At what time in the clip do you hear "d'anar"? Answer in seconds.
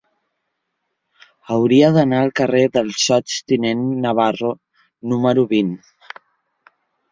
1.97-2.21